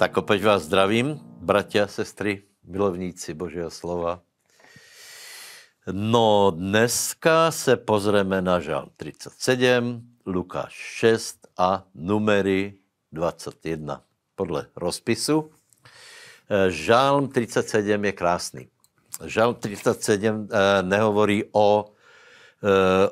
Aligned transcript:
Tak 0.00 0.16
opět 0.16 0.42
vás 0.42 0.62
zdravím, 0.62 1.20
bratia, 1.22 1.86
sestry, 1.86 2.42
milovníci 2.64 3.34
Božího 3.34 3.70
slova. 3.70 4.20
No 5.92 6.52
dneska 6.56 7.50
se 7.50 7.76
pozřeme 7.76 8.42
na 8.42 8.60
žal 8.60 8.88
37, 8.96 10.02
Lukáš 10.26 10.72
6 10.72 11.46
a 11.58 11.84
numery 11.94 12.74
21 13.12 14.02
podle 14.34 14.66
rozpisu. 14.76 15.50
Eh, 16.50 16.70
žálm 16.70 17.28
37 17.28 18.04
je 18.04 18.12
krásný. 18.12 18.68
Žálm 19.24 19.54
37 19.54 20.48
eh, 20.50 20.82
nehovorí 20.82 21.44
o 21.52 21.92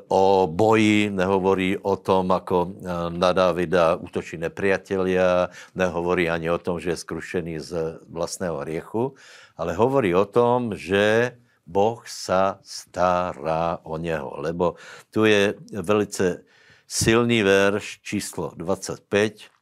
o 0.08 0.46
boji, 0.46 1.08
nehovorí 1.08 1.80
o 1.80 1.96
tom, 1.96 2.28
ako 2.28 2.56
eh, 2.68 2.72
na 3.16 3.32
Davida 3.32 3.96
útočí 3.96 4.36
nepriatelia, 4.36 5.48
nehovorí 5.72 6.28
ani 6.28 6.52
o 6.52 6.60
tom, 6.60 6.76
že 6.76 6.92
je 6.92 7.02
skrušený 7.02 7.54
z 7.56 7.70
vlastného 8.12 8.60
riechu, 8.60 9.16
ale 9.56 9.72
hovorí 9.72 10.12
o 10.12 10.28
tom, 10.28 10.76
že 10.76 11.32
Boh 11.68 12.00
sa 12.08 12.60
stará 12.64 13.80
o 13.84 13.96
něho. 14.00 14.40
Lebo 14.40 14.80
tu 15.12 15.28
je 15.28 15.56
velice 15.72 16.44
silný 16.88 17.44
verš 17.44 18.00
číslo 18.00 18.52
25, 18.56 19.57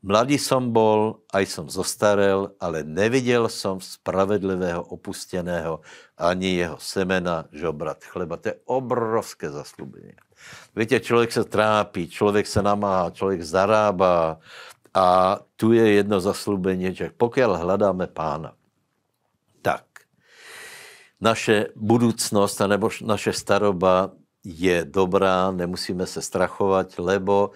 Mladý 0.00 0.40
som 0.40 0.72
bol, 0.72 1.28
aj 1.28 1.44
som 1.44 1.66
zostarel, 1.68 2.56
ale 2.56 2.80
neviděl 2.80 3.52
som 3.52 3.76
spravedlivého 3.76 4.80
opusteného 4.80 5.84
ani 6.16 6.56
jeho 6.56 6.80
semena 6.80 7.44
žobrat 7.52 8.00
chleba. 8.08 8.40
To 8.40 8.48
je 8.48 8.60
obrovské 8.64 9.52
zaslubení. 9.52 10.16
Víte, 10.76 11.00
člověk 11.00 11.32
se 11.32 11.44
trápí, 11.44 12.08
člověk 12.08 12.46
se 12.46 12.62
namáhá, 12.62 13.10
člověk 13.10 13.42
zarábá 13.42 14.40
a 14.94 15.38
tu 15.56 15.72
je 15.72 15.92
jedno 15.92 16.20
zaslubení, 16.20 16.94
že 16.94 17.10
pokud 17.16 17.44
hledáme 17.44 18.06
pána, 18.06 18.56
tak 19.62 19.84
naše 21.20 21.66
budoucnost, 21.76 22.60
nebo 22.66 22.90
naše 23.04 23.32
staroba 23.32 24.10
je 24.44 24.84
dobrá, 24.84 25.50
nemusíme 25.50 26.06
se 26.06 26.22
strachovat, 26.22 26.98
lebo, 26.98 27.50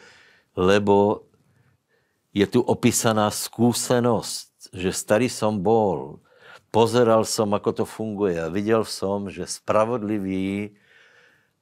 lebo 0.56 1.24
je 2.34 2.46
tu 2.50 2.60
opísaná 2.60 3.30
skúsenost, 3.30 4.50
že 4.74 4.90
starý 4.90 5.30
som 5.30 5.62
bol, 5.62 6.18
pozeral 6.74 7.22
som, 7.22 7.54
ako 7.54 7.70
to 7.70 7.84
funguje 7.86 8.34
a 8.42 8.50
viděl 8.50 8.82
som, 8.82 9.30
že 9.30 9.46
spravodlivý 9.46 10.74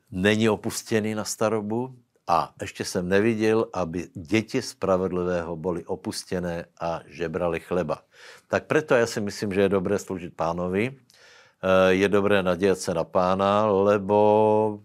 není 0.09 0.49
opustený 0.49 1.13
na 1.15 1.29
starobu 1.29 1.93
a 2.27 2.55
ještě 2.61 2.85
jsem 2.85 3.09
neviděl, 3.09 3.69
aby 3.73 4.09
děti 4.15 4.63
spravedlivého 4.63 5.57
byly 5.57 5.85
opustené 5.85 6.65
a 6.81 7.01
žebrali 7.07 7.61
chleba. 7.61 8.03
Tak 8.49 8.67
proto 8.67 8.95
já 8.95 9.07
si 9.07 9.21
myslím, 9.21 9.53
že 9.53 9.61
je 9.61 9.69
dobré 9.69 9.99
sloužit 9.99 10.37
pánovi, 10.37 10.97
eh, 10.97 11.93
je 11.93 12.09
dobré 12.09 12.43
nadějat 12.43 12.79
se 12.79 12.95
na 12.95 13.05
pána, 13.05 13.67
lebo 13.67 14.81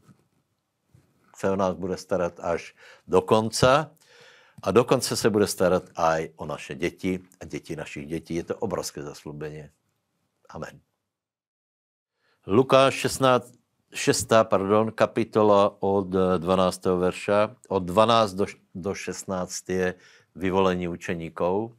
se 1.36 1.50
o 1.52 1.56
nás 1.56 1.76
bude 1.76 1.98
starat 1.98 2.34
až 2.40 2.76
do 3.08 3.22
konca 3.22 3.92
a 4.64 4.72
dokonce 4.72 5.16
se 5.16 5.30
bude 5.30 5.48
starat 5.48 5.84
aj 5.96 6.30
o 6.36 6.46
naše 6.46 6.76
děti 6.76 7.20
a 7.40 7.46
děti 7.46 7.76
našich 7.76 8.08
dětí. 8.08 8.36
Je 8.36 8.44
to 8.44 8.56
obrovské 8.56 9.04
zaslubení. 9.04 9.70
Amen. 10.50 10.80
Lukáš 12.48 12.94
16, 12.94 13.54
6. 13.94 14.28
Pardon, 14.44 14.92
kapitola 14.92 15.78
od 15.80 16.08
12. 16.38 16.86
verša. 16.86 17.56
Od 17.68 17.84
12 17.84 18.34
do, 18.34 18.46
do 18.76 18.96
16 18.96 19.70
je 19.70 19.96
vyvolení 20.36 20.88
učeníků. 20.88 21.76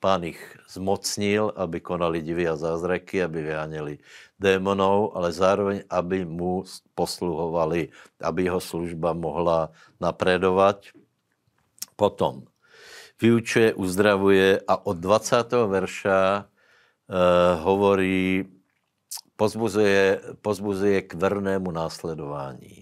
Pán 0.00 0.24
jich 0.24 0.58
zmocnil, 0.68 1.52
aby 1.56 1.80
konali 1.80 2.22
divy 2.22 2.48
a 2.48 2.56
zázraky, 2.56 3.22
aby 3.22 3.42
vyháněli 3.42 3.98
démonů, 4.40 5.16
ale 5.16 5.32
zároveň, 5.32 5.82
aby 5.90 6.24
mu 6.24 6.64
posluhovali, 6.94 7.88
aby 8.22 8.44
jeho 8.44 8.60
služba 8.60 9.12
mohla 9.12 9.70
napredovat 10.00 10.82
Potom 12.02 12.42
vyučuje, 13.22 13.78
uzdravuje 13.78 14.58
a 14.66 14.74
od 14.86 14.98
20. 14.98 15.54
verša 15.70 16.42
uh, 16.42 16.46
hovorí, 17.62 18.42
pozbuzuje, 19.38 20.18
pozbuzuje 20.42 21.02
k 21.06 21.14
vernému 21.14 21.70
následování. 21.70 22.81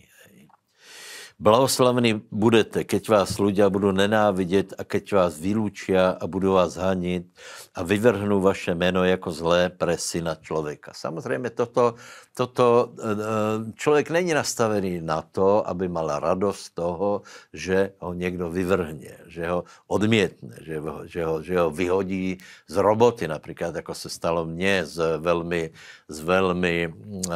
Blahoslavní 1.40 2.20
budete, 2.28 2.84
keď 2.84 3.08
vás 3.08 3.40
ľudia 3.40 3.72
budou 3.72 3.96
nenávidět 3.96 4.76
a 4.76 4.84
keď 4.84 5.24
vás 5.24 5.40
vylučia 5.40 6.12
a 6.12 6.28
budou 6.28 6.60
vás 6.60 6.76
hanit 6.76 7.32
a 7.72 7.80
vyvrhnou 7.80 8.44
vaše 8.44 8.76
jméno 8.76 9.08
jako 9.08 9.32
zlé 9.32 9.72
pre 9.72 9.96
syna 9.96 10.36
člověka. 10.36 10.92
Samozřejmě 10.92 11.50
toto, 11.50 11.96
toto 12.36 12.92
eh, 12.92 13.72
člověk 13.72 14.10
není 14.10 14.36
nastavený 14.36 15.00
na 15.00 15.24
to, 15.24 15.64
aby 15.64 15.88
mal 15.88 16.12
radost 16.20 16.76
toho, 16.76 17.24
že 17.56 17.96
ho 18.04 18.12
někdo 18.12 18.52
vyvrhne, 18.52 19.24
že 19.26 19.48
ho 19.48 19.64
odmětne, 19.88 20.60
že 20.60 20.76
ho, 20.76 21.06
že 21.08 21.24
ho, 21.24 21.42
že 21.42 21.56
ho 21.56 21.70
vyhodí 21.70 22.36
z 22.68 22.76
roboty, 22.76 23.28
například 23.28 23.74
jako 23.74 23.94
se 23.94 24.08
stalo 24.12 24.44
mně 24.44 24.84
z 24.84 25.16
velmi, 25.18 25.70
z 26.08 26.20
velmi 26.20 26.92
uh, 26.92 27.32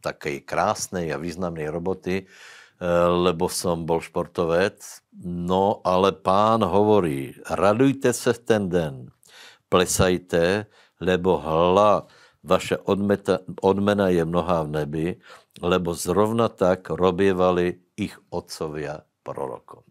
také 0.00 0.40
krásné 0.40 1.08
a 1.08 1.16
významné 1.16 1.70
roboty, 1.70 2.28
Eh, 2.28 2.59
lebo 3.10 3.46
som 3.52 3.84
bol 3.84 4.00
športovec. 4.00 4.80
No 5.24 5.84
ale 5.84 6.16
pán 6.16 6.64
hovorí, 6.64 7.36
radujte 7.44 8.12
se 8.16 8.32
v 8.32 8.40
ten 8.40 8.62
den, 8.72 8.94
plesajte, 9.68 10.64
lebo 11.00 11.36
hla 11.36 12.08
vaše 12.40 12.80
odmeta, 12.88 13.44
odmena 13.60 14.08
je 14.08 14.24
mnohá 14.24 14.64
v 14.64 14.70
nebi, 14.72 15.06
lebo 15.60 15.92
zrovna 15.92 16.48
tak 16.48 16.88
robievali 16.88 17.76
ich 18.00 18.16
otcovia 18.32 19.04
prorokom. 19.20 19.84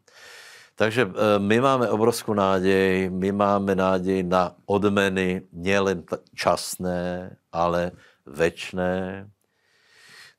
Takže 0.73 1.01
eh, 1.05 1.11
my 1.37 1.57
máme 1.59 1.85
obrovskou 1.91 2.33
nádej, 2.33 3.13
my 3.13 3.29
máme 3.35 3.75
nádej 3.75 4.25
na 4.25 4.55
odmeny, 4.65 5.45
nielen 5.53 6.07
časné, 6.33 7.35
ale 7.53 7.93
večné, 8.25 9.27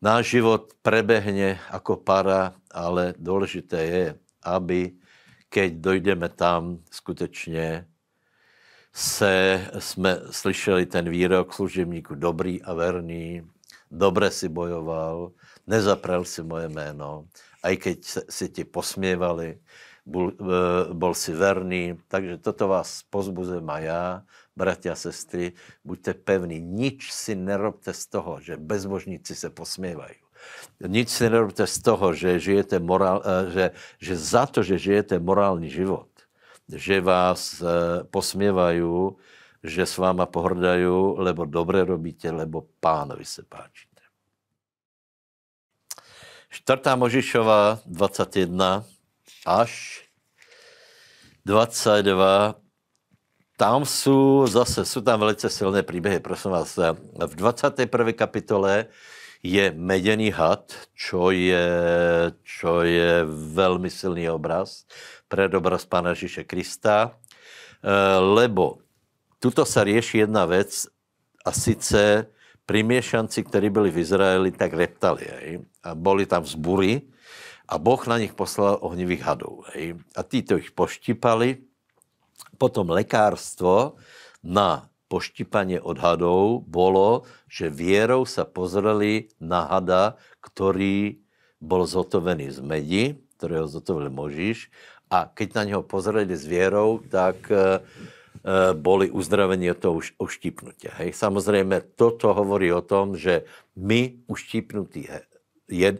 Náš 0.00 0.32
život 0.32 0.72
prebehne 0.80 1.60
ako 1.68 2.00
para, 2.00 2.56
ale 2.72 3.12
důležité 3.20 3.84
je, 3.84 4.06
aby 4.42 4.96
keď 5.48 5.70
dojdeme 5.72 6.28
tam, 6.28 6.78
skutečně 6.90 7.86
se 8.92 9.66
jsme 9.78 10.20
slyšeli 10.30 10.86
ten 10.86 11.10
výrok 11.10 11.52
služebníku 11.54 12.14
dobrý 12.14 12.62
a 12.62 12.74
verný, 12.74 13.42
dobře 13.90 14.30
si 14.30 14.48
bojoval, 14.48 15.32
nezaprel 15.66 16.24
si 16.24 16.42
moje 16.42 16.68
jméno, 16.68 17.28
a 17.62 17.68
i 17.68 17.76
keď 17.76 17.98
si 18.30 18.48
ti 18.48 18.64
posměvali, 18.64 19.58
bol, 20.06 20.32
e, 20.32 20.94
bol 20.94 21.14
si 21.14 21.32
verný, 21.32 21.96
takže 22.08 22.38
toto 22.38 22.68
vás 22.68 23.02
pozbuzujem 23.10 23.70
a 23.70 23.78
já, 23.78 24.04
bratia 24.56 24.92
a 24.92 24.98
sestry, 24.98 25.52
buďte 25.84 26.14
pevní, 26.14 26.60
nič 26.60 27.12
si 27.12 27.34
nerobte 27.34 27.92
z 27.92 28.06
toho, 28.06 28.40
že 28.40 28.56
bezbožníci 28.56 29.34
se 29.34 29.50
posměvají. 29.50 30.16
Nič 30.80 31.08
si 31.08 31.30
nerobte 31.30 31.66
z 31.66 31.78
toho, 31.78 32.14
že, 32.14 32.40
žijete 32.40 32.78
morál, 32.78 33.22
e, 33.24 33.50
že, 33.50 33.64
že 34.00 34.14
za 34.16 34.46
to, 34.46 34.62
že 34.62 34.78
žijete 34.78 35.18
morální 35.18 35.70
život, 35.70 36.08
že 36.68 37.00
vás 37.00 37.60
e, 37.60 37.64
posměvají, 38.04 38.82
že 39.62 39.86
s 39.86 39.98
váma 39.98 40.26
pohrdají, 40.26 40.88
lebo 41.16 41.44
dobré 41.44 41.84
robíte, 41.84 42.30
lebo 42.30 42.64
pánovi 42.80 43.24
se 43.24 43.42
páčíte. 43.44 43.90
Čtvrtá 46.50 46.96
Možišova 46.96 47.78
21 47.86 48.82
až 49.50 50.04
22. 51.46 52.54
Tam 53.56 53.84
jsou 53.84 54.46
zase, 54.46 54.84
jsou 54.84 55.00
tam 55.00 55.20
velice 55.20 55.50
silné 55.50 55.82
příběhy, 55.82 56.20
prosím 56.20 56.50
vás. 56.50 56.78
V 57.26 57.34
21. 57.34 58.12
kapitole 58.12 58.86
je 59.42 59.72
meděný 59.76 60.30
had, 60.30 60.72
čo 60.94 61.30
je, 61.30 61.68
čo 62.42 62.82
je 62.82 63.24
velmi 63.54 63.90
silný 63.90 64.30
obraz, 64.30 64.84
predobraz 65.28 65.84
Pána 65.84 66.10
Ježíše 66.10 66.44
Krista, 66.44 67.10
eh, 67.10 68.18
lebo 68.18 68.78
tuto 69.38 69.64
se 69.64 69.84
řeší 69.84 70.18
jedna 70.18 70.44
věc 70.44 70.86
a 71.44 71.52
sice 71.52 72.26
primiešanci, 72.66 73.44
kteří 73.44 73.70
byli 73.70 73.90
v 73.90 73.98
Izraeli, 73.98 74.50
tak 74.52 74.72
reptali. 74.72 75.24
Hej? 75.24 75.60
A 75.82 75.94
byli 75.94 76.26
tam 76.26 76.42
vzbury 76.42 77.02
a 77.70 77.78
Boh 77.78 78.02
na 78.10 78.18
nich 78.18 78.34
poslal 78.34 78.82
ohnivých 78.82 79.22
hadů. 79.22 79.62
Hej. 79.70 79.94
A 80.18 80.26
títo 80.26 80.58
ich 80.58 80.74
poštipali. 80.74 81.62
Potom 82.58 82.90
lekárstvo 82.90 83.94
na 84.42 84.90
poštipaně 85.08 85.80
od 85.80 85.98
hadou 85.98 86.64
bolo, 86.66 87.22
že 87.46 87.70
věrou 87.70 88.26
se 88.26 88.44
pozreli 88.44 89.30
na 89.40 89.64
hada, 89.70 90.16
který 90.42 91.16
byl 91.60 91.86
zotovený 91.86 92.50
z 92.50 92.60
medi, 92.60 93.16
kterého 93.36 93.68
zotovil 93.68 94.10
Možíš, 94.10 94.70
a 95.10 95.30
keď 95.34 95.54
na 95.54 95.64
něho 95.64 95.82
pozreli 95.82 96.36
s 96.36 96.46
věrou, 96.46 97.02
tak 97.10 97.36
uh, 97.50 97.82
boli 98.78 99.10
uzdravení 99.10 99.70
od 99.70 99.78
toho 99.78 100.00
uštípnutia. 100.18 100.94
Hej. 101.02 101.12
Samozrejme, 101.12 101.98
toto 101.98 102.30
hovorí 102.30 102.70
o 102.72 102.80
tom, 102.80 103.18
že 103.18 103.42
my 103.74 104.22
uštípnutí 104.30 105.10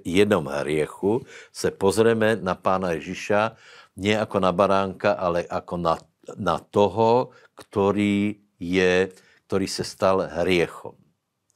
jednom 0.04 0.46
hriechu 0.46 1.22
se 1.52 1.70
pozrieme 1.70 2.36
na 2.36 2.54
pána 2.54 2.92
Ježiša 2.98 3.56
nie 3.96 4.16
ako 4.16 4.40
na 4.40 4.52
baránka, 4.52 5.12
ale 5.12 5.44
ako 5.44 5.74
na, 5.76 5.94
na 6.36 6.56
toho, 6.58 7.34
ktorý, 7.54 8.40
je, 8.56 9.12
ktorý 9.46 9.66
se 9.68 9.84
stal 9.84 10.24
hriechom. 10.24 10.96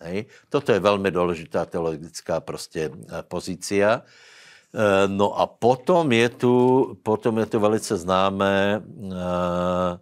Hej. 0.04 0.28
Toto 0.52 0.72
je 0.72 0.80
velmi 0.80 1.10
důležitá 1.10 1.64
teologická 1.64 2.40
prostě 2.40 2.90
pozícia. 3.28 4.02
Eh, 4.74 5.06
no 5.06 5.30
a 5.38 5.46
potom 5.46 6.10
je 6.10 6.28
tu, 6.34 6.54
potom 7.06 7.38
je 7.38 7.46
tu 7.46 7.62
velice 7.62 7.94
známé 7.94 8.82
eh, 8.82 9.92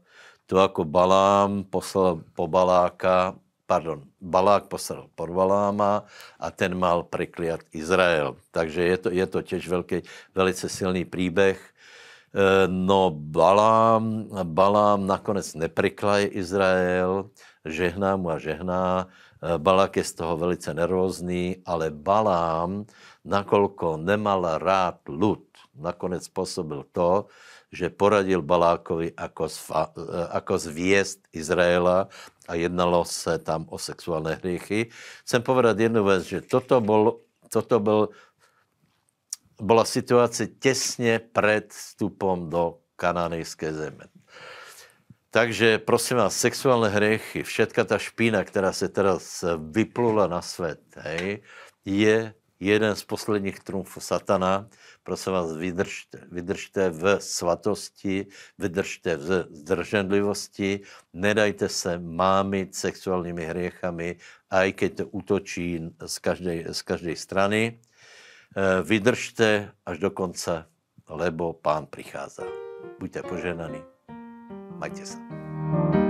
to, 0.49 0.59
jako 0.59 0.85
Balám 0.85 1.65
poslal 1.65 2.25
po 2.33 2.49
Baláka, 2.49 3.37
pardon, 3.67 4.03
Balák 4.21 4.67
poslal 4.67 5.09
po 5.15 5.27
Baláma 5.27 6.05
a 6.41 6.51
ten 6.51 6.79
mal 6.79 7.03
prekliat 7.03 7.61
Izrael. 7.73 8.37
Takže 8.51 8.83
je 8.83 8.97
to, 8.97 9.09
je 9.11 9.27
to 9.27 9.43
těž 9.43 9.69
velký, 9.69 10.03
velice 10.35 10.69
silný 10.69 11.05
příběh. 11.05 11.59
Eh, 12.35 12.69
no 12.69 13.11
Balám, 13.11 14.29
Balám 14.43 15.07
nakonec 15.07 15.55
nepriklaje 15.55 16.27
Izrael, 16.27 17.31
žehná 17.65 18.17
mu 18.17 18.31
a 18.31 18.39
žehná. 18.39 19.09
Balák 19.59 19.97
je 19.97 20.05
z 20.05 20.13
toho 20.15 20.37
velice 20.37 20.75
nervózní, 20.75 21.57
ale 21.67 21.91
Balám 21.91 22.87
nakolko 23.25 23.97
nemal 23.97 24.59
rád 24.59 25.03
lud, 25.09 25.43
nakonec 25.75 26.25
způsobil 26.25 26.85
to, 26.93 27.27
že 27.73 27.91
poradil 27.91 28.43
Balákovi 28.45 29.17
ako, 29.17 29.49
zfa, 29.49 29.93
ako 30.31 30.59
zvěst 30.59 31.25
Izraela 31.33 32.09
a 32.49 32.55
jednalo 32.55 33.05
se 33.05 33.39
tam 33.39 33.65
o 33.69 33.79
sexuální 33.79 34.37
hriechy. 34.37 34.91
Chcem 35.25 35.43
povedat 35.43 35.79
jednu 35.79 36.05
věc, 36.05 36.23
že 36.25 36.41
toto 36.41 36.81
byl, 36.81 37.17
toto 37.49 37.81
byl, 37.81 38.09
byla 39.61 39.85
situace 39.85 40.47
těsně 40.47 41.21
před 41.33 41.73
vstupem 41.73 42.51
do 42.51 42.79
kanánejské 42.97 43.73
země. 43.73 44.05
Takže 45.31 45.79
prosím 45.79 46.17
vás, 46.17 46.37
sexuální 46.37 46.95
hriechy, 46.95 47.43
všetka 47.43 47.85
ta 47.85 47.99
špína, 47.99 48.45
která 48.45 48.73
se 48.73 48.89
teraz 48.89 49.45
vyplula 49.73 50.27
na 50.27 50.43
svět, 50.43 50.81
hej, 50.97 51.43
je 51.85 52.35
jeden 52.63 52.97
z 52.97 53.05
posledních 53.05 53.61
trumfů 53.61 54.01
satana. 54.01 54.69
Prosím 55.03 55.33
vás, 55.33 55.57
vydržte, 55.57 56.19
vydržte 56.31 56.91
v 56.91 57.21
svatosti, 57.21 58.27
vydržte 58.59 59.17
v 59.17 59.47
zdrženlivosti, 59.51 60.81
nedajte 61.13 61.69
se 61.69 61.99
mámit 61.99 62.75
sexuálními 62.75 63.45
hriechami, 63.45 64.17
aj 64.51 64.73
keď 64.73 64.91
to 64.97 65.05
útočí 65.07 65.91
z 66.07 66.19
každé, 66.19 66.75
z 66.75 66.83
každé 66.83 67.17
strany. 67.17 67.81
Eh, 68.57 68.83
vydržte 68.83 69.73
až 69.87 69.99
do 69.99 70.11
konce, 70.11 70.65
lebo 71.09 71.53
pán 71.53 71.87
přichází. 71.87 72.43
Buďte 73.01 73.23
poženaní. 73.23 73.83
Majte 74.79 75.07
se. 75.07 76.02